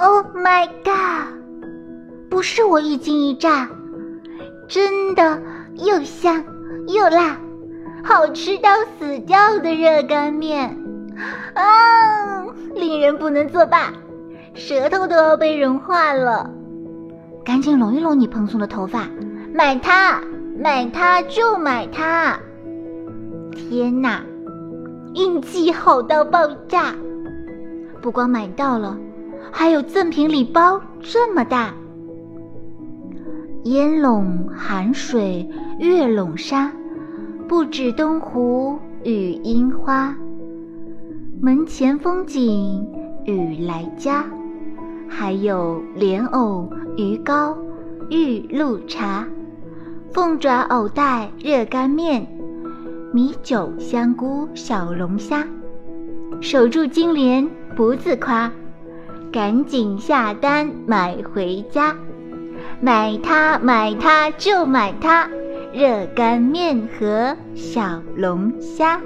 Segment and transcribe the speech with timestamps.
[0.00, 1.34] Oh my god！
[2.30, 3.68] 不是我一惊一乍，
[4.68, 5.42] 真的
[5.74, 6.44] 又香
[6.86, 7.36] 又辣，
[8.04, 10.78] 好吃到死掉的热干面
[11.54, 12.44] 啊！
[12.76, 13.92] 令人不能作罢，
[14.54, 16.48] 舌头都要被融化了。
[17.44, 19.08] 赶紧拢一拢你蓬松的头发，
[19.52, 20.20] 买它，
[20.56, 22.38] 买它就买它！
[23.52, 24.22] 天哪，
[25.16, 26.94] 运气好到爆炸！
[28.00, 28.96] 不光买到了，
[29.52, 31.74] 还有赠品礼包这么大。
[33.64, 36.70] 烟笼寒水月笼沙，
[37.46, 40.14] 不止东湖与樱花。
[41.40, 42.86] 门前风景
[43.26, 44.24] 雨来佳，
[45.08, 47.56] 还有莲藕、鱼糕、
[48.10, 49.26] 玉露茶、
[50.12, 52.26] 凤爪、藕带、热干面、
[53.12, 55.46] 米酒、香菇、小龙虾。
[56.40, 58.50] 守住金莲不自夸，
[59.32, 61.94] 赶紧下单买回家。
[62.80, 65.28] 买它，买它就买它，
[65.72, 69.00] 热干面和小龙虾。